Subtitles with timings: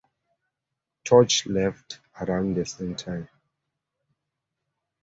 [1.05, 3.29] Tosh left around the same time.